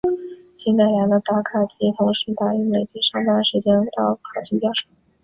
[0.57, 4.85] 经改良的打卡机同时打印累计上班时间到考勤表上。